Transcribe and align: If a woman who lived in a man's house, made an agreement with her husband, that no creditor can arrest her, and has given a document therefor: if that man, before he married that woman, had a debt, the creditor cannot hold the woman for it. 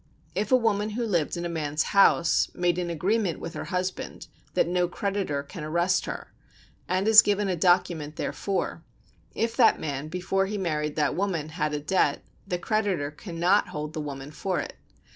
If 0.33 0.51
a 0.51 0.55
woman 0.57 0.89
who 0.89 1.05
lived 1.05 1.37
in 1.37 1.45
a 1.45 1.47
man's 1.47 1.83
house, 1.93 2.49
made 2.55 2.79
an 2.79 2.89
agreement 2.89 3.39
with 3.39 3.53
her 3.53 3.65
husband, 3.65 4.25
that 4.55 4.67
no 4.67 4.87
creditor 4.87 5.43
can 5.43 5.63
arrest 5.63 6.05
her, 6.07 6.33
and 6.87 7.05
has 7.05 7.21
given 7.21 7.47
a 7.47 7.55
document 7.55 8.15
therefor: 8.15 8.81
if 9.35 9.55
that 9.57 9.79
man, 9.79 10.07
before 10.07 10.47
he 10.47 10.57
married 10.57 10.95
that 10.95 11.13
woman, 11.15 11.49
had 11.49 11.75
a 11.75 11.79
debt, 11.79 12.23
the 12.47 12.57
creditor 12.57 13.11
cannot 13.11 13.67
hold 13.67 13.93
the 13.93 14.01
woman 14.01 14.31
for 14.31 14.59
it. 14.59 14.73